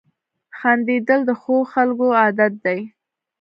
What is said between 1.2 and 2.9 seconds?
د ښو خلکو عادت دی.